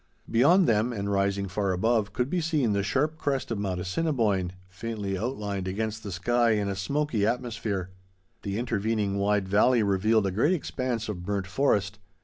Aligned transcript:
Beyond 0.27 0.65
them, 0.67 0.91
and 0.91 1.11
rising 1.11 1.47
far 1.47 1.71
above, 1.73 2.11
could 2.11 2.27
be 2.27 2.41
seen 2.41 2.73
the 2.73 2.81
sharp 2.81 3.19
crest 3.19 3.51
of 3.51 3.59
Mount 3.59 3.79
Assiniboine, 3.79 4.51
faintly 4.67 5.15
outlined 5.15 5.67
against 5.67 6.01
the 6.01 6.11
sky 6.11 6.53
in 6.53 6.67
a 6.67 6.75
smoky 6.75 7.23
atmosphere. 7.23 7.91
The 8.41 8.57
intervening 8.57 9.17
wide 9.19 9.47
valley 9.47 9.83
revealed 9.83 10.25
a 10.25 10.31
great 10.31 10.53
expanse 10.55 11.07
of 11.07 11.21
burnt 11.23 11.45
forest. 11.45 11.99